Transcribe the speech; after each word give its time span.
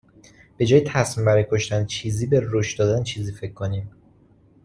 به 0.57 0.65
جای 0.65 0.81
تصمیم 0.81 1.25
برای 1.25 1.45
کشتن 1.51 1.85
چیزی 1.85 2.25
به 2.27 2.39
رشد 2.43 2.77
دادن 2.79 3.03
چیزی 3.03 3.31
فکر 3.31 3.53
کنیم 3.53 3.91